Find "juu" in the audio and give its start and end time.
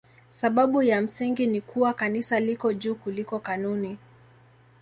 2.73-2.95